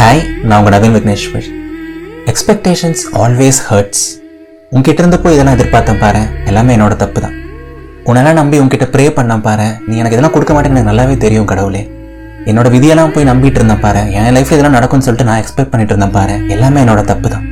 Hi 0.00 0.20
நான் 0.42 0.58
உங்கள் 0.58 0.74
Naveen 0.74 0.94
Vigneshwar. 0.96 1.46
Expectations 2.30 3.02
always 3.22 3.58
hurts 3.66 4.04
உங்ககிட்ட 4.72 5.02
இருந்து 5.02 5.18
போய் 5.22 5.34
இதெல்லாம் 5.34 5.56
எதிர்பார்த்தேன் 5.56 6.00
பாரு 6.04 6.22
எல்லாமே 6.50 6.74
என்னோட 6.76 6.94
தப்பு 6.96 7.20
தான் 7.20 7.34
உன்னெல்லாம் 8.04 8.38
நம்பி 8.40 8.60
உங்ககிட்ட 8.62 8.86
ப்ரே 8.94 9.06
பண்ண 9.18 9.36
பாரு 9.38 9.66
நீ 9.88 9.96
எனக்கு 9.96 10.16
இதெல்லாம் 10.16 10.34
கொடுக்க 10.36 10.54
மாட்டேன்னு 10.54 10.76
எனக்கு 10.76 10.90
நல்லாவே 10.92 11.16
தெரியும் 11.16 11.50
கடவுளே. 11.52 11.82
என்னோட 12.46 12.68
விதியெல்லாம் 12.76 13.14
போய் 13.16 13.30
நம்பிட்டு 13.32 13.60
இருந்தேன் 13.60 13.84
பாரு 13.84 14.02
என் 14.16 14.34
லைஃப் 14.38 14.52
இதெல்லாம் 14.52 14.78
நடக்கும்னு 14.78 15.06
சொல்லிட்டு 15.08 15.28
நான் 15.30 15.42
எக்ஸ்பெக்ட் 15.42 15.72
பண்ணிட்டு 15.74 15.94
இருந்தேன் 15.94 16.16
பாரு 16.18 16.36
எல்லாமே 16.56 16.84
என்னோட 16.86 17.04
தப்பு 17.04 17.28
தான் 17.28 17.46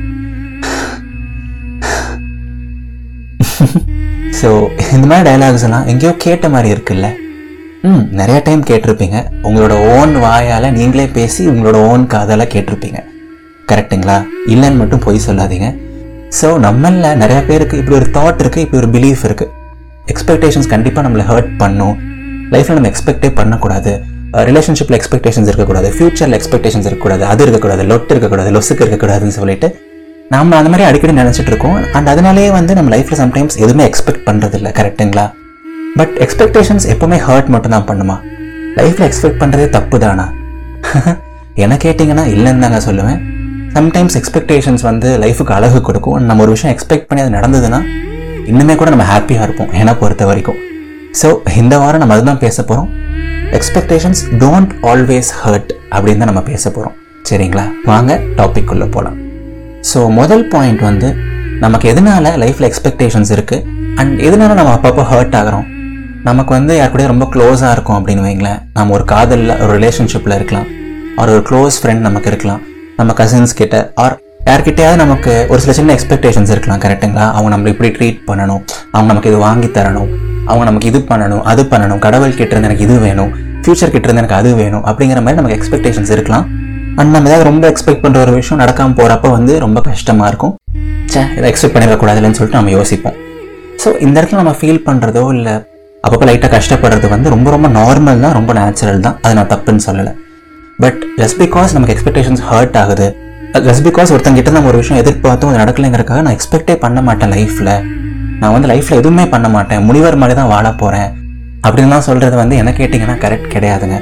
ஸோ 4.41 4.49
இந்த 4.95 5.05
மாதிரி 5.07 5.23
டயலாக்ஸ் 5.29 5.67
எல்லாம் 5.69 5.87
எங்கேயோ 5.93 6.15
கேட்ட 6.17 6.49
மாதிரி 6.49 6.69
இருக்குல்ல? 6.75 7.07
ம் 7.87 8.01
நிறைய 8.19 8.37
டைம் 8.45 8.63
கேட்டிருப்பீங்க. 8.69 9.17
உங்களோட 9.47 9.73
ஓன் 9.97 10.13
வாயால் 10.23 10.67
நீங்களே 10.77 11.05
பேசி 11.17 11.43
உங்களோட 11.51 11.77
ஓன் 11.91 12.03
காதால் 12.13 12.51
கேட்டிருப்பீங்க. 12.53 12.99
கரெக்ட்டுங்களா 13.71 14.17
இல்லைன்னு 14.53 14.79
மட்டும் 14.81 15.03
பொய் 15.05 15.25
சொல்லாதீங்க. 15.27 15.67
ஸோ 16.39 16.47
நம்மளில் 16.65 17.17
நிறையா 17.21 17.41
பேருக்கு 17.49 17.79
இப்படி 17.81 17.97
ஒரு 17.99 18.07
தாட் 18.17 18.41
இருக்குது 18.43 18.63
இப்படி 18.65 18.79
ஒரு 18.81 18.89
பிலீஃப் 18.95 19.23
இருக்குது 19.27 19.53
எக்ஸ்பெக்டேஷன்ஸ் 20.13 20.69
கண்டிப்பாக 20.73 21.03
நம்மளை 21.07 21.25
ஹர்ட் 21.31 21.51
பண்ணும். 21.63 21.95
லைஃப்பில் 22.53 22.77
நம்ம 22.79 22.91
எக்ஸ்பெக்டே 22.93 23.31
பண்ணக்கூடாது. 23.39 23.93
ரிலேஷன்ஷிப்பில் 24.49 24.97
எக்ஸ்பெக்டேஷன்ஸ் 24.99 25.49
இருக்கக்கூடாது. 25.51 25.89
ஃப்யூச்சரில் 25.95 26.37
எக்ஸ்பெக்டேஷன்ஸ் 26.39 26.87
இருக்கக்கூடாது. 26.89 27.25
அது 27.31 27.43
இருக்கக்கூடாது. 27.45 27.83
லொட்டு 27.91 28.11
இருக்கக்கூடாது. 28.15 28.51
லொசுக்கு 28.57 28.83
இருக்கக்கூடாதுன்னு 28.85 29.37
சொல்லிட்டு 29.39 29.69
நம்ம 30.35 30.55
அந்த 30.61 30.69
மாதிரி 30.71 30.87
அடிக்கடி 30.89 31.13
நினச்சிட்டு 31.21 31.51
இருக்கோம். 31.53 31.77
அண்ட் 31.97 32.09
அதனாலேயே 32.13 32.49
வந்து 32.59 32.73
நம்ம 32.79 32.91
லைஃப்பில் 32.95 33.21
சம்டைம்ஸ் 33.23 33.57
எதுவுமே 33.65 33.85
எக்ஸ்பெக்ட் 33.91 34.25
பண்ணுறதில்ல 34.29 34.71
கரெக்ட்டுங்களா 34.79 35.25
பட் 35.97 36.13
எக்ஸ்பெக்டேஷன்ஸ் 36.25 36.85
எப்பவுமே 36.93 37.17
ஹர்ட் 37.27 37.49
மட்டும் 37.53 37.73
தான் 37.75 37.87
பண்ணுமா? 37.89 38.15
லைஃப்பில் 38.77 39.07
எக்ஸ்பெக்ட் 39.07 39.41
பண்ணுறதே 39.41 39.67
தப்பு 39.75 39.97
தானா 40.03 40.25
என்ன 41.63 41.75
கேட்டிங்கன்னா 41.83 42.23
இல்லைன்னு 42.33 42.63
தாங்க 42.65 42.79
சொல்லுவேன். 42.87 43.19
சம்டைம்ஸ் 43.75 44.15
எக்ஸ்பெக்டேஷன்ஸ் 44.19 44.83
வந்து 44.89 45.09
லைஃபுக்கு 45.23 45.53
அழகு 45.57 45.79
கொடுக்கும். 45.87 46.17
நம்ம 46.29 46.43
ஒரு 46.45 46.51
விஷயம் 46.55 46.73
எக்ஸ்பெக்ட் 46.75 47.07
பண்ணி 47.09 47.23
அது 47.23 47.35
நடந்ததுன்னா 47.37 47.79
இன்னுமே 48.51 48.75
கூட 48.81 48.89
நம்ம 48.93 49.05
ஹாப்பியாக 49.11 49.45
இருப்போம் 49.47 49.71
என்னை 49.79 49.93
பொறுத்த 50.01 50.25
வரைக்கும். 50.29 50.59
ஸோ 51.19 51.27
இந்த 51.61 51.75
வாரம் 51.83 52.01
நம்ம 52.03 52.15
அதுதான் 52.15 52.41
பேச 52.45 52.57
போகிறோம் 52.69 52.89
எக்ஸ்பெக்டேஷன்ஸ் 53.57 54.21
டோன்ட் 54.43 54.73
ஆல்வேஸ் 54.91 55.31
ஹர்ட் 55.43 55.71
அப்படின்னு 55.93 56.21
தான் 56.23 56.31
நம்ம 56.31 56.43
பேச 56.51 56.63
போகிறோம் 56.69 56.95
சரிங்களா? 57.29 57.65
வாங்க 57.91 58.11
டாபிக் 58.37 58.71
உள்ளே 58.73 58.87
போகலாம் 58.95 59.17
ஸோ 59.89 59.99
முதல் 60.19 60.45
பாயிண்ட் 60.53 60.81
வந்து 60.89 61.09
நமக்கு 61.65 61.85
எதனால 61.93 62.31
லைஃப்பில் 62.43 62.67
எக்ஸ்பெக்டேஷன்ஸ் 62.69 63.31
இருக்குது 63.37 63.65
அண்ட் 64.01 64.15
எதனால 64.27 64.53
நம்ம 64.59 64.73
அப்பப்போ 64.77 65.03
ஹர்ட் 65.11 65.37
ஆகிறோம்? 65.39 65.65
நமக்கு 66.27 66.51
வந்து 66.55 66.73
யார் 66.77 66.91
கூட 66.93 67.03
ரொம்ப 67.11 67.25
க்ளோஸாக 67.33 67.73
இருக்கும் 67.75 67.97
அப்படின்னு 67.97 68.23
வைங்களேன். 68.27 68.59
நம்ம 68.77 68.93
ஒரு 68.97 69.05
காதலில் 69.11 69.53
ஒரு 69.63 69.71
ரிலேஷன்ஷிப்பில் 69.77 70.35
இருக்கலாம். 70.37 70.67
ஆர் 71.19 71.31
ஒரு 71.35 71.43
க்ளோஸ் 71.49 71.77
ஃப்ரெண்ட் 71.81 72.03
நமக்கு 72.07 72.29
இருக்கலாம். 72.31 72.61
நம்ம 72.97 73.13
கசின்ஸ் 73.19 73.53
கிட்ட. 73.59 73.77
ஆர் 74.03 74.15
யார்கிட்டயாவது 74.49 74.99
நமக்கு 75.03 75.31
ஒரு 75.51 75.59
சில 75.63 75.73
சின்ன 75.77 75.93
எக்ஸ்பெக்டேஷன்ஸ் 75.97 76.51
இருக்கலாம் 76.55 76.81
கரெக்டுங்களா 76.85 77.25
அவங்க 77.35 77.49
நம்மளை 77.53 77.71
இப்படி 77.75 77.89
ட்ரீட் 77.97 78.19
பண்ணணும். 78.29 78.61
அவங்க 78.93 79.07
நமக்கு 79.11 79.31
இது 79.31 79.39
வாங்கி 79.47 79.69
தரணும். 79.77 80.09
அவங்க 80.49 80.65
நமக்கு 80.69 80.89
இது 80.91 80.99
பண்ணணும் 81.11 81.43
அது 81.51 81.63
பண்ணணும். 81.73 82.01
கடவுள் 82.07 82.37
கிட்ட 82.39 82.51
இருந்து 82.53 82.69
எனக்கு 82.71 82.85
இது 82.87 82.97
வேணும். 83.07 83.31
ஃபியூச்சர் 83.63 83.93
கிட்ட 83.95 84.05
இருந்து 84.07 84.23
எனக்கு 84.23 84.39
அது 84.41 84.51
வேணும். 84.61 84.83
அப்படிங்கிற 84.89 85.21
மாதிரி 85.23 85.39
நமக்கு 85.41 85.57
எக்ஸ்பெக்டேஷன்ஸ் 85.59 86.13
இருக்கலாம். 86.17 86.45
அண்ட் 86.99 87.11
நம்ம 87.15 87.27
ஏதாவது 87.29 87.49
ரொம்ப 87.51 87.65
எக்ஸ்பெக்ட் 87.71 88.03
பண்ணுற 88.05 88.19
ஒரு 88.25 88.33
விஷயம் 88.39 88.61
நடக்காமல் 88.63 88.97
போகிறப்ப 88.99 89.31
வந்து 89.37 89.55
ரொம்ப 89.65 89.79
கஷ்டமாக 89.89 90.29
இருக்கும். 90.31 90.53
சே 91.13 91.21
இதை 91.37 91.47
எக்ஸ்பெக்ட் 91.51 91.75
பண்ணிடக்கூடாதுன்னு 91.77 92.37
சொல்லிட்டு 92.39 92.61
நம்ம 92.61 92.75
யோசிப்போம். 92.79 93.17
ஸோ 93.83 93.89
இந்த 94.05 94.15
இடத்துல 94.19 94.41
நம்ம 94.43 94.55
ஃபீல் 94.61 94.85
பண்ணுறதோ 94.87 95.25
இல்லை 95.37 95.55
அப்பப்போ 96.05 96.25
லைட்டாக 96.27 96.51
கஷ்டப்படுறது 96.55 97.07
வந்து 97.13 97.31
ரொம்ப 97.33 97.47
ரொம்ப 97.55 97.67
நார்மல் 97.77 98.21
தான் 98.25 98.35
ரொம்ப 98.37 98.51
நேச்சுரல் 98.59 99.01
தான். 99.05 99.15
அது 99.23 99.33
நான் 99.37 99.49
தப்புன்னு 99.53 99.83
சொல்லலை. 99.87 100.11
பட் 100.83 100.99
ஜஸ்ட் 101.21 101.39
பிகாஸ் 101.41 101.73
நமக்கு 101.75 101.93
எக்ஸ்பெக்டேஷன்ஸ் 101.95 102.43
ஹர்ட் 102.49 102.77
ஆகுது 102.81 103.07
ஜஸ்ட் 103.67 103.83
பிகாஸ் 103.87 104.11
ஒருத்தங்கிட்ட 104.15 104.51
நம்ம 104.57 104.69
ஒரு 104.71 104.79
விஷயம் 104.81 104.99
எதிர்பார்த்தும் 105.03 105.49
அது 105.51 105.59
நடக்கலைங்கிறக்காக 105.61 106.21
நான் 106.25 106.35
எக்ஸ்பெக்டே 106.37 106.75
பண்ண 106.83 106.99
மாட்டேன் 107.07 107.31
லைஃப்பில் 107.35 107.73
நான் 108.41 108.53
வந்து 108.55 108.67
லைஃப்பில் 108.71 108.99
எதுவுமே 109.01 109.25
பண்ண 109.33 109.47
மாட்டேன். 109.55 109.81
முனிவர் 109.87 110.17
மாதிரி 110.21 110.35
தான் 110.39 110.51
வாழ 110.53 110.67
போகிறேன் 110.81 111.09
அப்படின்லாம் 111.65 112.05
சொல்கிறது 112.09 112.35
வந்து 112.41 112.55
என்ன 112.61 112.71
கேட்டிங்கன்னா 112.79 113.15
கரெக்ட் 113.23 113.49
கிடையாதுங்க. 113.55 113.97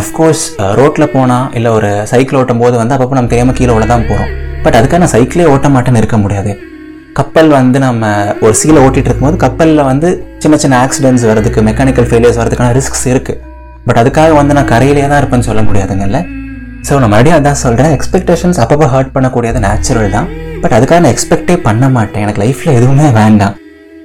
அஃப்கோர்ஸ் 0.00 0.44
ரோட்டில் 0.78 1.12
போனால் 1.14 1.46
இல்லை 1.58 1.70
ஒரு 1.78 1.90
சைக்கிள் 2.12 2.38
ஓட்டும் 2.40 2.62
போது 2.62 2.74
வந்து 2.80 2.94
அப்பப்போ 2.94 3.18
நம்ம 3.18 3.30
தெரியாமல் 3.34 3.56
கீழே 3.58 3.86
தான் 3.92 4.06
போகிறோம் 4.10 4.32
பட் 4.64 4.76
அதுக்காக 4.78 5.00
நான் 5.04 5.14
சைக்கிளே 5.16 5.46
ஓட்ட 5.52 5.68
மாட்டேன்னு 5.74 6.00
இருக்க 6.02 6.18
முடியாது. 6.24 6.52
கப்பல் 7.18 7.50
வந்து 7.58 7.78
நம்ம 7.86 8.10
ஒரு 8.44 8.54
சீலை 8.60 8.80
ஓட்டிகிட்டு 8.86 9.08
இருக்கும்போது 9.10 9.38
கப்பலில் 9.44 9.88
வந்து 9.90 10.08
சின்ன 10.42 10.56
சின்ன 10.62 10.74
ஆக்சிடென்ட்ஸ் 10.86 11.24
வரதுக்கு 11.28 11.60
மெக்கானிக்கல் 11.68 12.06
ஃபெயிலியர்ஸ் 12.08 12.38
வரதுக்கான 12.40 12.72
ரிஸ்க்ஸ் 12.78 13.06
இருக்குது 13.12 13.38
பட் 13.86 13.98
அதுக்காக 14.02 14.34
வந்து 14.40 14.52
நான் 14.58 14.68
கரையிலே 14.72 15.06
தான் 15.12 15.20
இருப்பேன்னு 15.20 15.46
சொல்ல 15.48 15.60
முடியாதுங்கல்ல? 15.68 16.18
ஸோ 16.86 16.92
நான் 17.02 17.12
மறுபடியும் 17.12 17.38
அதான் 17.38 17.58
சொல்கிறேன் 17.62 17.92
எக்ஸ்பெக்டேஷன்ஸ் 17.96 18.58
அப்பப்போ 18.62 18.86
ஹர்ட் 18.94 19.10
பண்ணக்கூடியது 19.14 19.60
நேச்சுரல் 19.66 20.10
தான். 20.16 20.28
பட் 20.62 20.74
அதுக்காக 20.76 20.98
நான் 21.04 21.12
எக்ஸ்பெக்டே 21.14 21.56
பண்ண 21.66 21.84
மாட்டேன். 21.96 22.22
எனக்கு 22.24 22.40
லைஃப்பில் 22.44 22.72
எதுவுமே 22.78 23.06
வேண்டாம். 23.20 23.54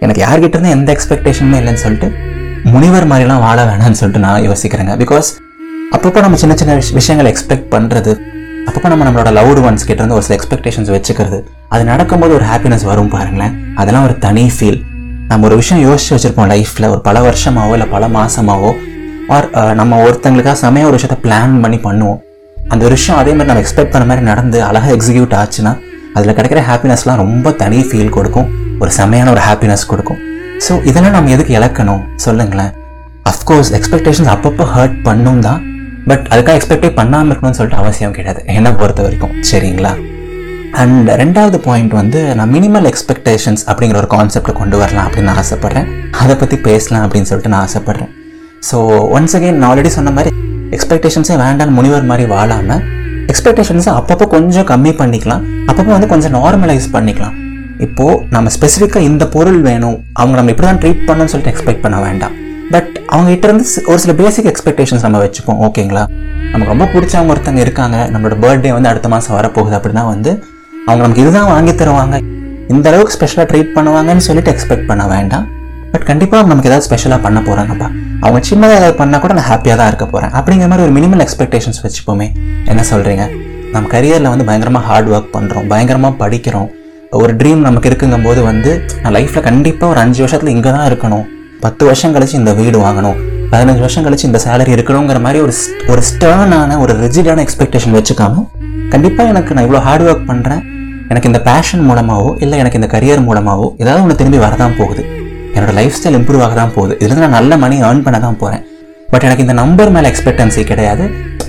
எனக்கு 0.03 0.21
யார்கிட்ட 0.25 0.55
இருந்து 0.57 0.73
எந்த 0.77 0.89
எக்ஸ்பெக்டேஷனுமே 0.95 1.57
இல்லைன்னு 1.61 1.81
சொல்லிட்டு 1.85 2.09
முனிவர் 2.73 3.07
மாதிரிலாம் 3.11 3.43
வாழ 3.47 3.59
வேணாம்னு 3.69 3.99
சொல்லிட்டு 4.01 4.23
நான் 4.25 4.45
யோசிக்கிறேங்க. 4.49 4.95
பிகாஸ் 5.03 5.29
அப்பப்போ 5.97 6.21
நம்ம 6.25 6.39
சின்ன 6.43 6.55
சின்ன 6.61 6.79
விஷயங்கள் 6.99 7.29
எக்ஸ்பெக்ட் 7.33 7.67
பண்ணுறது 7.75 8.13
அப்பப்போ 8.67 8.89
நம்ம 8.91 9.05
நம்மளோட 9.07 9.31
லவ்டு 9.37 9.63
ஒன்ஸ் 9.67 9.87
கிட்ட 9.87 9.99
இருந்து 10.01 10.17
ஒரு 10.19 10.25
சில 10.27 10.35
எக்ஸ்பெக்டேஷன்ஸ் 10.39 10.91
வச்சுக்கிறது 10.95 11.39
அது 11.73 11.83
நடக்கும்போது 11.91 12.33
ஒரு 12.39 12.47
ஹாப்பினஸ் 12.51 12.85
வரும் 12.91 13.13
பாருங்களேன். 13.15 13.53
அதெல்லாம் 13.81 14.07
ஒரு 14.09 14.17
தனி 14.25 14.45
ஃபீல் 14.55 14.81
நம்ம 15.29 15.45
ஒரு 15.47 15.55
விஷயம் 15.61 15.81
யோசிச்சு 15.87 16.11
வச்சுருப்போம் 16.13 16.49
லைஃப்பில் 16.53 16.87
ஒரு 16.93 17.01
பல 17.07 17.17
வருஷமாவோ 17.27 17.73
இல்லை 17.77 17.87
பல 17.95 18.07
மாதமாவோ 18.15 18.71
ஆர் 19.35 19.47
uh, 19.59 19.73
நம்ம 19.79 19.97
ஒருத்தங்களுக்காக 20.05 20.57
சமயம் 20.63 20.87
ஒரு 20.89 20.95
விஷயத்த 20.97 21.17
பிளான் 21.25 21.53
பண்ணி 21.63 21.77
பண்ணுவோம். 21.85 22.19
அந்த 22.71 22.81
ஒரு 22.87 22.95
விஷயம் 22.97 23.19
அதே 23.21 23.31
மாதிரி 23.33 23.49
நம்ம 23.51 23.63
எக்ஸ்பெக்ட் 23.63 23.93
பண்ண 23.93 24.05
மாதிரி 24.09 24.23
நடந்து 24.31 24.57
அழகாக 24.69 24.91
எக்ஸிக்யூட் 24.97 25.33
ஆச்சுன்னா 25.41 25.71
அதில் 26.15 26.35
கிடைக்கிற 26.37 26.61
ஹாப்பினஸ்லாம் 26.69 27.21
ரொம்ப 27.23 27.53
தனி 27.61 27.79
ஃபீல் 27.89 28.13
கொடுக்கும். 28.17 28.47
ஒரு 28.81 28.91
செமையான 28.99 29.31
ஒரு 29.35 29.43
ஹாப்பினஸ் 29.47 29.85
கொடுக்கும். 29.91 30.19
ஸோ 30.65 30.73
இதெல்லாம் 30.89 31.15
நம்ம 31.17 31.31
எதுக்கு 31.35 31.53
இழக்கணும்? 31.59 32.03
சொல்லுங்களேன். 32.25 32.73
அஃப்கோர்ஸ் 33.31 33.71
எக்ஸ்பெக்டேஷன்ஸ் 33.79 34.31
அப்பப்போ 34.35 34.65
ஹர்ட் 34.75 34.97
பண்ணும் 35.07 35.41
தான் 35.47 35.61
பட் 36.09 36.25
அதுக்காக 36.31 36.55
எக்ஸ்பெக்டே 36.59 36.91
பண்ணாமல் 36.99 37.31
இருக்கணும்னு 37.31 37.59
சொல்லிட்டு 37.59 37.81
அவசியம் 37.83 38.15
கிடையாது. 38.17 38.41
என்னை 38.57 38.73
பொறுத்த 38.81 39.01
வரைக்கும். 39.07 39.35
சரிங்களா? 39.51 39.93
அண்ட் 40.81 41.09
ரெண்டாவது 41.21 41.57
பாயிண்ட் 41.65 41.93
வந்து 41.99 42.19
நான் 42.37 42.51
மினிமல் 42.55 42.87
எக்ஸ்பெக்டேஷன்ஸ் 42.91 43.63
அப்படிங்கிற 43.69 43.97
ஒரு 44.01 44.09
கான்செப்டை 44.13 44.53
கொண்டு 44.59 44.75
வரலாம் 44.81 45.05
அப்படின்னு 45.07 45.29
நான் 45.29 45.39
ஆசைப்பட்றேன். 45.41 45.87
அதை 46.21 46.33
பற்றி 46.41 46.57
பேசலாம் 46.67 47.03
அப்படின்னு 47.05 47.29
சொல்லிட்டு 47.29 47.51
நான் 47.53 47.65
ஆசைப்பட்றேன். 47.67 48.11
ஸோ 48.69 48.77
ஒன்ஸ் 49.15 49.35
அகெயின் 49.37 49.59
நான் 49.61 49.69
ஆல்ரெடி 49.71 49.91
சொன்ன 49.97 50.11
மாதிரி 50.17 50.31
எக்ஸ்பெக்டேஷன்ஸே 50.75 51.35
வேண்டாம் 51.43 51.75
முனிவர் 51.79 52.07
மாதிரி 52.11 52.25
வாழாமல் 52.33 52.81
எக்ஸ்பெக்டேஷன்ஸை 53.31 53.91
அப்பப்போ 53.99 54.25
கொஞ்சம் 54.35 54.67
கம்மி 54.71 54.91
பண்ணிக்கலாம். 55.01 55.43
அப்பப்போ 55.69 55.91
வந்து 55.95 56.09
கொஞ்சம் 56.13 56.33
நார்மலைஸ் 56.37 56.87
பண்ணிக்கலாம். 56.95 57.35
இப்போது 57.85 58.17
நம்ம 58.35 58.49
ஸ்பெசிஃபிக்காக 58.55 59.09
இந்த 59.09 59.23
பொருள் 59.35 59.59
வேணும். 59.67 59.97
அவங்க 60.21 60.35
நம்ம 60.39 60.51
இப்படி 60.53 60.67
தான் 60.69 60.81
ட்ரீட் 60.83 61.05
பண்ணணும்னு 61.09 61.33
சொல்லிட்டு 61.33 61.53
எக்ஸ்பெக்ட் 61.53 61.83
பண்ண 61.85 61.99
வேண்டாம். 62.07 62.33
பட் 62.73 62.91
அவங்ககிட்ட 63.13 63.45
இருந்து 63.49 63.65
ஒரு 63.91 63.99
சில 64.03 64.13
பேசிக் 64.21 64.49
எக்ஸ்பெக்டேஷன்ஸ் 64.51 65.05
நம்ம 65.05 65.21
வச்சுப்போம். 65.25 65.59
ஓகேங்களா 65.67 66.03
நமக்கு 66.53 66.73
ரொம்ப 66.73 66.87
பிடிச்சவங்க 66.93 67.33
ஒருத்தங்க 67.35 67.61
இருக்காங்க. 67.65 67.97
நம்மளோட 68.13 68.35
பர்த்டே 68.45 68.73
வந்து 68.77 68.91
அடுத்த 68.91 69.07
மாதம் 69.13 69.37
வரப்போகுது 69.39 69.77
அப்படின்னா 69.79 70.05
வந்து 70.13 70.33
அவங்க 70.87 71.01
நமக்கு 71.03 71.23
இதுதான் 71.23 71.49
வாங்கி 71.53 71.73
தருவாங்க. 71.81 72.15
இந்த 72.73 72.85
அளவுக்கு 72.91 73.13
ஸ்பெஷலாக 73.15 73.45
ட்ரீட் 73.51 73.73
பண்ணுவாங்கன்னு 73.75 74.23
சொல்லிட்டு 74.27 74.51
எக்ஸ்பெக்ட் 74.53 74.87
பண்ண 74.89 75.03
வேண்டாம். 75.13 75.45
பட் 75.93 76.05
கண்டிப்பாக 76.09 76.49
நமக்கு 76.51 76.69
ஏதாவது 76.69 76.85
ஸ்பெஷலாக 76.87 77.19
பண்ண 77.25 77.39
போகிறாங்கப்பா 77.47 77.87
அவங்க 78.23 78.39
சின்னதாக 78.49 78.79
ஏதாவது 78.79 78.95
பண்ணால் 79.01 79.21
கூட 79.23 79.33
நான் 79.37 79.49
ஹாப்பியாக 79.51 79.77
தான் 79.81 79.89
இருக்க 79.91 80.05
போகிறேன் 80.13 80.33
அப்படிங்கிற 80.37 80.67
மாதிரி 80.71 80.85
ஒரு 80.87 80.93
மினிமல் 80.97 81.23
எக்ஸ்பெக்டேஷன்ஸ் 81.25 81.81
வச்சுப்போமே. 81.85 82.27
என்ன 82.71 82.81
சொல்கிறீங்க 82.91 83.25
நம்ம 83.73 83.85
கரியரில் 83.93 84.31
வந்து 84.33 84.47
பயங்கரமாக 84.49 84.85
ஹார்ட் 84.89 85.11
ஒர்க் 85.13 85.29
பண்ணுறோம் 85.35 85.67
பயங்கரமாக 85.73 86.15
படிக்கிறோம். 86.23 86.67
ஒரு 87.21 87.33
ட்ரீம் 87.39 87.61
நமக்கு 87.67 87.89
இருக்குங்கும் 87.91 88.25
போது 88.27 88.41
வந்து 88.49 88.71
நான் 89.03 89.15
லைஃப்பில் 89.17 89.45
கண்டிப்பாக 89.49 89.93
ஒரு 89.93 90.01
அஞ்சு 90.05 90.21
வருஷத்தில் 90.23 90.53
இங்கே 90.55 90.71
தான் 90.77 90.87
இருக்கணும். 90.89 91.25
பத்து 91.65 91.83
வருஷம் 91.89 92.13
கழிச்சு 92.15 92.35
இந்த 92.41 92.53
வீடு 92.61 92.77
வாங்கணும். 92.85 93.17
பதினஞ்சு 93.53 93.81
வருஷம் 93.85 94.05
கழிச்சு 94.05 94.29
இந்த 94.29 94.39
சேலரி 94.45 94.71
இருக்கணுங்கிற 94.77 95.19
மாதிரி 95.25 95.39
ஒரு 95.45 95.53
ஒரு 95.93 96.01
ஸ்டர்னான 96.11 96.77
ஒரு 96.83 96.93
ரிஜிடான 97.03 97.41
எக்ஸ்பெக்டேஷன் 97.47 97.95
வச்சுக்காம 97.97 98.45
கண்டிப்பாக 98.93 99.31
எனக்கு 99.33 99.53
நான் 99.55 99.65
இவ்வளோ 99.67 99.81
ஹார்ட் 99.87 100.05
ஒர்க் 100.09 100.29
பண்ணுறேன் 100.31 100.63
எனக்கு 101.11 101.29
இந்த 101.31 101.39
பேஷன் 101.47 101.83
மூலமாகவோ 101.89 102.31
இல்லை 102.43 102.57
எனக்கு 102.63 102.79
இந்த 102.79 102.89
கரியர் 102.95 103.21
மூலமாகவோ 103.27 103.67
ஏதாவது 103.81 104.03
ஒன்று 104.03 104.19
திரும்பி 104.21 104.39
வரதான் 104.45 104.75
போகுது. 104.79 105.03
என்னோட 105.55 105.71
லைஃப் 105.79 105.95
ஸ்டைல் 105.97 106.17
இம்ப்ரூவ் 106.19 106.43
ஆக 106.45 106.55
தான் 106.59 106.73
போகுது 106.75 106.93
இதுலேருந்து 107.01 107.25
நான் 107.25 107.37
நல்ல 107.39 107.57
மணி 107.63 107.75
ஏர்ன் 107.87 108.03
பண்ண 108.05 108.19
தான் 108.25 108.37
போகிறேன் 108.41 108.63
பட் 109.11 109.25
எனக்கு 109.27 109.43
இந்த 109.45 109.55
நம்பர் 109.61 109.91
மேலே 109.95 110.07
எக்ஸ்பெக்டன்சி 110.11 110.61
கிடையாது. 110.71 111.05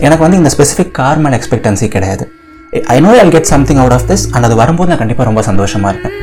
எனக்கு 0.06 0.23
வந்து 0.25 0.39
இந்த 0.41 0.51
ஸ்பெசிஃபிக் 0.55 0.95
கார் 0.99 1.23
மேலே 1.25 1.37
எக்ஸ்பெக்டன்சி 1.41 1.87
கிடையாது. 1.95 2.25
I 2.95 2.97
know 3.06 3.11
I 3.23 3.27
get 3.37 3.51
something 3.55 3.81
out 3.83 3.95
of 3.97 4.06
this 4.11 4.25
and 4.35 4.47
அது 4.49 4.55
வரும்போது 4.62 4.91
நான் 4.93 5.03
கண்டிப்பாக 5.03 5.27
ரொம்ப 5.31 5.43
சந்தோஷமாக 5.49 5.93
இருப்பேன். 5.95 6.15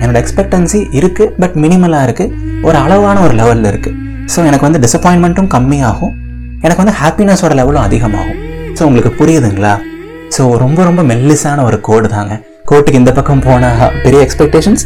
என்னோட 0.00 0.16
எக்ஸ்பெக்டன்சி 0.22 0.80
இருக்குது 0.98 1.32
பட் 1.42 1.56
மினிமலாக 1.64 2.06
இருக்குது 2.08 2.32
ஒரு 2.68 2.76
அளவான 2.84 3.20
ஒரு 3.26 3.34
லெவலில் 3.40 3.68
இருக்குது 3.72 3.96
ஸோ 4.32 4.38
எனக்கு 4.48 4.66
வந்து 4.68 4.80
டிசப்பாயின்மெண்ட்டும் 4.86 5.50
கம்மியாகும். 5.56 6.14
எனக்கு 6.64 6.82
வந்து 6.82 6.96
ஹாப்பினஸோட 7.02 7.54
லெவலும் 7.60 7.84
அதிகமாகும். 7.86 8.38
ஸோ 8.76 8.82
உங்களுக்கு 8.88 9.12
புரியுதுங்களா? 9.20 9.74
ஸோ 10.36 10.44
ரொம்ப 10.64 10.78
ரொம்ப 10.88 11.02
மெல்லிஸான 11.10 11.64
ஒரு 11.70 11.78
கோடு 11.88 12.08
தாங்க. 12.16 12.34
கோர்ட்டுக்கு 12.70 13.00
இந்த 13.02 13.12
பக்கம் 13.16 13.42
போனால் 13.46 13.92
பெரிய 14.04 14.20
எக்ஸ்பெக்டேஷன்ஸ் 14.26 14.82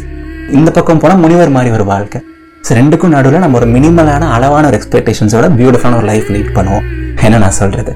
இந்த 0.57 0.69
பக்கம் 0.75 0.99
போனால் 1.03 1.19
முனிவர் 1.23 1.51
மாதிரி 1.55 1.69
ஒரு 1.77 1.85
வாழ்க்கை. 1.91 2.19
ஸோ 2.65 2.71
ரெண்டுக்கும் 2.79 3.13
நடுவில் 3.15 3.43
நம்ம 3.43 3.57
ஒரு 3.59 3.67
மினிமலான 3.75 4.27
அளவான 4.35 4.67
ஒரு 4.69 4.77
எக்ஸ்பெக்டேஷன்ஸோட 4.79 5.45
பியூட்டிஃபுல்லான 5.59 5.97
ஒரு 6.01 6.07
லைஃப் 6.11 6.27
லீட் 6.33 6.51
பண்ணுவோம். 6.57 6.83
என்ன 7.27 7.39
நான் 7.43 7.55
சொல்கிறது 7.61 7.93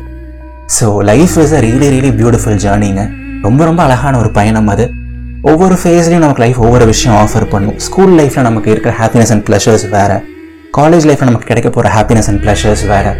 so 0.77 0.87
life 1.09 1.35
is 1.43 1.53
a 1.57 1.59
really 1.67 1.89
really 1.95 2.11
beautiful 2.21 2.57
ஜேர்னிங்க 2.63 3.03
ரொம்ப 3.45 3.61
ரொம்ப 3.69 3.81
அழகான 3.87 4.13
ஒரு 4.21 4.31
பயணம் 4.37 4.69
அது. 4.73 4.85
ஒவ்வொரு 5.51 5.75
ஃபேஸ்லையும் 5.81 6.23
நமக்கு 6.25 6.43
லைஃப் 6.45 6.59
ஒவ்வொரு 6.65 6.85
விஷயம் 6.93 7.17
ஆஃபர் 7.23 7.47
பண்ணும். 7.53 7.77
ஸ்கூல் 7.87 8.13
லைஃப்பில் 8.19 8.47
நமக்கு 8.49 8.71
இருக்கிற 8.73 8.93
ஹாப்பினஸ் 9.01 9.33
அண்ட் 9.35 9.45
ப்ளஷர்ஸ் 9.49 9.85
வேறு. 9.95 10.17
காலேஜ் 10.79 11.05
லைஃப்பில் 11.09 11.29
நமக்கு 11.31 11.49
கிடைக்க 11.51 11.69
போகிற 11.75 11.91
ஹாப்பினஸ் 11.97 12.29
அண்ட் 12.31 12.41
ப்ளஷர்ஸ் 12.45 12.85
வேறு. 12.93 13.13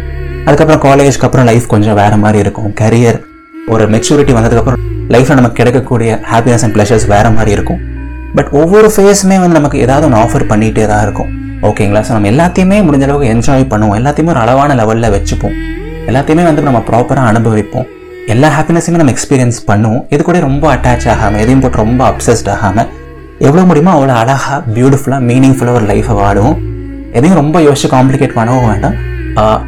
அதுக்கப்புறம் 0.46 0.82
காலேஜ்க்கு 0.88 1.28
அப்புறம் 1.28 1.48
லைஃப் 1.52 1.68
கொஞ்சம் 1.74 1.98
வேறு 2.02 2.18
மாதிரி 2.24 2.40
இருக்கும். 2.46 2.70
கரியர் 2.82 3.20
ஒரு 3.74 3.86
மெச்சூரிட்டி 3.94 4.34
வந்ததுக்கப்புறம் 4.38 4.82
லைஃப்பில் 5.14 5.38
நமக்கு 5.40 5.58
கிடைக்கக்கூடிய 5.60 6.10
ஹாப்பினஸ் 6.30 6.64
அண்ட் 6.66 6.74
ப்ளஷர்ஸ் 6.76 7.06
வேறு 7.14 7.30
மாதிரி 7.36 7.50
இருக்கும். 7.56 7.80
பட் 8.36 8.48
ஒவ்வொரு 8.60 8.88
ஃபேஸுமே 8.94 9.36
வந்து 9.42 9.56
நமக்கு 9.58 9.78
ஏதாவது 9.84 10.06
ஒன்று 10.08 10.20
ஆஃபர் 10.24 10.44
பண்ணிகிட்டே 10.52 10.86
தான் 10.92 11.02
இருக்கும். 11.06 11.30
ஓகேங்களா 11.68 12.00
ஸோ 12.06 12.12
நம்ம 12.16 12.30
எல்லாத்தையுமே 12.32 12.78
முடிஞ்ச 12.86 13.04
அளவுக்கு 13.08 13.30
என்ஜாய் 13.34 13.64
பண்ணுவோம். 13.72 13.96
எல்லாத்தையுமே 14.00 14.32
ஒரு 14.34 14.42
அளவான 14.44 14.74
லெவலில் 14.80 15.12
வச்சுப்போம். 15.16 15.54
எல்லாத்தையுமே 16.10 16.44
வந்து 16.48 16.62
நம்ம 16.68 16.80
ப்ராப்பராக 16.88 17.30
அனுபவிப்போம். 17.32 17.86
எல்லா 18.34 18.48
ஹாப்பினஸுமே 18.56 19.00
நம்ம 19.00 19.12
எக்ஸ்பீரியன்ஸ் 19.16 19.58
பண்ணுவோம். 19.70 20.04
இது 20.14 20.22
கூட 20.28 20.38
ரொம்ப 20.48 20.64
அட்டாச் 20.74 21.08
ஆகாமல் 21.14 21.40
எதையும் 21.42 21.62
போட்டு 21.64 21.82
ரொம்ப 21.84 22.02
அப்சஸ்ட் 22.12 22.50
ஆகாமல் 22.54 22.88
எவ்வளோ 23.46 23.64
முடியுமோ 23.70 23.92
அவ்வளோ 23.96 24.14
அழகாக 24.22 24.62
பியூட்டிஃபுல்லாக 24.76 25.22
மீனிங்ஃபுல்லாக 25.30 25.78
ஒரு 25.80 25.88
லைஃப்பை 25.92 26.16
வாடுவோம். 26.22 26.56
எதையும் 27.18 27.40
ரொம்ப 27.42 27.60
யோசிச்சு 27.66 27.90
காம்ப்ளிகேட் 27.96 28.38
பண்ணவும் 28.38 28.68
வேண்டாம். 28.70 28.96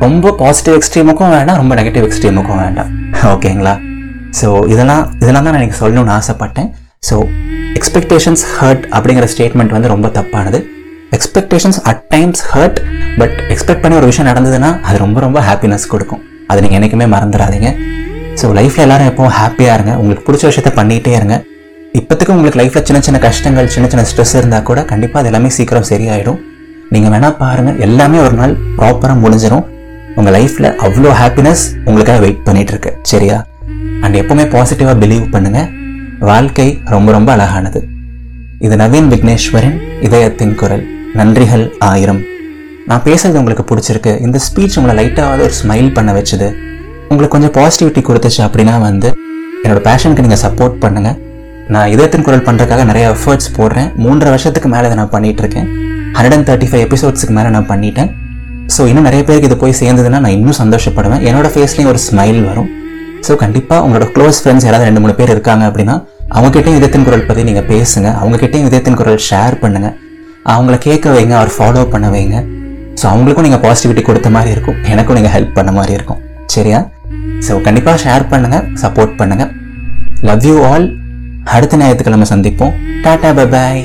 ரொம்ப 0.05 0.33
பாசிட்டிவ் 0.43 0.79
எக்ஸ்ட்ரீமுக்கும் 0.79 1.35
வேண்டாம் 1.39 1.61
ரொம்ப 1.63 1.75
நெகட்டிவ் 1.83 2.07
எக்ஸ்ட்ரீமுக்கும் 2.09 2.63
வேண்டாம். 2.65 2.91
ஓகேங்களா 3.35 3.75
ஸோ 4.41 4.49
இதெல்லாம் 4.73 5.03
இதெல்லாம் 5.23 5.45
தான் 5.47 5.55
நான் 5.55 5.63
எனக்கு 5.63 5.81
சொல்லணும்னு 5.83 6.13
ஆசைப்பட்டேன். 6.19 6.69
ஸோ 7.09 7.17
எக்ஸ்பெக்டேஷன்ஸ் 7.79 8.43
ஹர்ட் 8.57 8.85
அப்படிங்கிற 8.97 9.27
ஸ்டேட்மெண்ட் 9.35 9.75
வந்து 9.77 9.89
ரொம்ப 9.95 10.09
தப்பானது. 10.17 10.59
Expectations 11.17 11.79
at 11.91 12.03
times 12.15 12.43
hurt 12.53 12.79
but 13.21 13.37
expect 13.53 13.83
பண்ணி 13.85 13.97
ஒரு 14.01 14.09
விஷயம் 14.11 14.29
நடந்ததுன்னா 14.31 14.71
அது 14.89 14.97
ரொம்ப 15.05 15.19
ரொம்ப 15.27 15.39
ஹாப்பினஸ் 15.49 15.87
கொடுக்கும். 15.93 16.23
அது 16.51 16.63
நீங்கள் 16.65 16.79
என்றைக்குமே 16.79 17.07
மறந்துடாதீங்க. 17.15 17.71
ஸோ 18.41 18.49
லைஃப்பில் 18.59 18.85
எல்லாரும் 18.87 19.09
எப்போவும் 19.11 19.35
ஹாப்பியாக 19.41 19.77
இருங்க. 19.79 19.95
உங்களுக்கு 20.01 20.27
பிடிச்ச 20.27 20.45
விஷயத்த 20.51 20.73
பண்ணிகிட்டே 20.81 21.15
இருங்க. 21.19 21.37
இப்போத்துக்கும் 21.99 22.37
உங்களுக்கு 22.39 22.61
லைஃப்பில் 22.61 22.87
சின்ன 22.89 23.01
சின்ன 23.07 23.19
கஷ்டங்கள் 23.27 23.73
சின்ன 23.75 23.87
சின்ன 23.93 24.05
ஸ்ட்ரெஸ் 24.11 24.35
இருந்தால் 24.41 24.67
கூட 24.71 24.81
கண்டிப்பாக 24.93 25.21
அது 25.23 25.31
எல்லாமே 25.31 25.51
சீக்கிரம் 25.57 25.89
சரியாயிடும். 25.93 26.39
நீங்கள் 26.95 27.13
வேணால் 27.15 27.37
பாருங்கள் 27.43 27.79
எல்லாமே 27.87 28.19
ஒரு 28.27 28.37
நாள் 28.41 28.55
ப்ராப்பராக 28.79 29.19
முடிஞ்சிடும் 29.25 29.65
உங்கள் 30.19 30.35
லைஃப்பில் 30.39 30.69
அவ்வளோ 30.87 31.13
ஹாப்பினஸ் 31.23 31.65
உங்களுக்காக 31.89 32.21
வெயிட் 32.25 32.45
பண்ணிகிட்ருக்கு 32.49 32.93
சரியா? 33.13 33.39
அண்ட் 34.05 34.17
எப்பவுமே 34.21 34.45
பாசிட்டிவாக 34.55 34.97
பிலீவ் 35.03 35.27
பண்ணுங்க. 35.35 35.61
வாழ்க்கை 36.31 36.69
ரொம்ப 36.95 37.09
ரொம்ப 37.17 37.31
அழகானது. 37.37 37.81
இது 38.67 38.77
நவீன் 38.83 39.09
விக்னேஸ்வரின் 39.13 39.77
இதயத்தின் 40.07 40.55
குரல். 40.61 40.85
நன்றிகள் 41.19 41.65
ஆயிரம். 41.91 42.21
நான் 42.91 43.05
பேசுறது 43.07 43.41
உங்களுக்கு 43.41 43.65
பிடிச்சிருக்கு. 43.71 44.13
இந்த 44.27 44.39
ஸ்பீச் 44.47 44.77
உங்களை 44.79 44.95
லைட்டாவது 44.99 45.43
ஒரு 45.47 45.55
ஸ்மைல் 45.61 45.91
பண்ண 45.97 46.13
வச்சுது. 46.19 46.49
உங்களுக்கு 47.11 47.35
கொஞ்சம் 47.37 47.55
பாசிட்டிவிட்டி 47.59 48.03
கொடுத்துச்சு 48.09 48.41
அப்படின்னா 48.47 48.75
வந்து 48.89 49.09
என்னோட 49.63 49.81
பேஷனுக்கு 49.89 50.25
நீங்கள் 50.27 50.43
சப்போர்ட் 50.47 50.79
பண்ணுங்க. 50.85 51.11
நான் 51.75 51.91
இதயத்தின் 51.95 52.25
குரல் 52.27 52.45
பண்ணுறதுக்காக 52.47 52.85
நிறைய 52.91 53.07
எஃபர்ட்ஸ் 53.15 53.51
போடுறேன். 53.59 53.89
மூன்றரை 54.05 54.31
வருஷத்துக்கு 54.35 54.69
மேலே 54.75 54.87
இதை 54.89 54.97
நான் 55.01 55.13
பண்ணிட்டு 55.15 55.43
இருக்கேன் 55.45 55.69
ஹண்ட்ரட் 56.17 56.37
அண்ட் 56.37 56.49
தேர்ட்டி 56.51 56.69
ஃபைவ் 56.71 56.85
எபிசோட்ஸுக்கு 56.87 57.35
மேலே 57.39 57.49
நான் 57.57 57.69
பண்ணிட்டேன். 57.73 58.11
ஸோ 58.75 58.81
இன்னும் 58.91 59.07
நிறைய 59.09 59.23
பேருக்கு 59.29 59.49
இது 59.51 59.59
போய் 59.63 59.79
சேர்ந்ததுன்னா 59.83 60.21
நான் 60.25 60.37
இன்னும் 60.39 60.59
சந்தோஷப்படுவேன். 60.63 61.23
என்னோட 61.29 61.49
ஃபேஸ்லேயும் 61.55 61.93
ஒரு 61.95 62.01
ஸ்மைல் 62.09 62.41
வரும். 62.49 62.71
ஸோ 63.27 63.33
கண்டிப்பாக 63.43 63.85
உங்களோட 63.87 64.07
க்ளோஸ் 64.15 64.39
ஃப்ரெண்ட்ஸ் 64.43 64.67
யாராவது 64.67 64.89
ரெண்டு 64.89 65.03
மூணு 65.05 65.15
பேர் 65.19 65.33
இருக்காங்க 65.35 65.65
அப்படின்னா 65.71 65.97
அவங்ககிட்டயும் 66.37 66.79
இதயத்தின் 66.79 67.07
குரல் 67.09 67.27
பற்றி 67.29 67.43
நீங்கள் 67.49 67.67
பேசுங்க. 67.73 68.09
அவங்ககிட்டயும் 68.21 68.69
இதயத்தின் 68.69 68.99
குரல் 69.01 69.21
ஷேர் 69.29 69.57
பண்ணுங்கள் 69.63 69.95
அவங்கள 70.55 70.77
கேட்க 70.87 71.09
வைங்க 71.17 71.35
அவர் 71.41 71.53
ஃபாலோ 71.57 71.83
பண்ண 71.95 72.07
வைங்க. 72.15 72.39
ஸோ 73.01 73.05
அவங்களுக்கும் 73.13 73.47
நீங்கள் 73.47 73.63
பாசிட்டிவிட்டி 73.67 74.03
கொடுத்த 74.09 74.29
மாதிரி 74.37 74.51
இருக்கும். 74.57 74.79
எனக்கும் 74.93 75.17
நீங்கள் 75.19 75.35
ஹெல்ப் 75.37 75.57
பண்ண 75.59 75.71
மாதிரி 75.79 75.93
இருக்கும். 75.99 76.21
சரியா? 76.55 76.81
ஸோ 77.47 77.53
கண்டிப்பாக 77.67 77.99
ஷேர் 78.05 78.25
பண்ணுங்கள் 78.33 78.65
சப்போர்ட் 78.83 79.15
பண்ணுங்கள் 79.21 79.53
லவ் 80.29 80.47
யூ 80.51 80.57
ஆல் 80.71 80.87
அடுத்த 81.57 81.81
ஞாயிற்றுக்கிழமை 81.83 82.27
சந்திப்போம். 82.33 82.75
Tata 83.05 83.31
bye 83.55 83.77